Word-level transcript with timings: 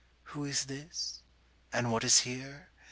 Who 0.33 0.45
is 0.45 0.65
this? 0.65 1.21
and 1.71 1.91
what 1.91 2.03
is 2.03 2.21
here? 2.21 2.71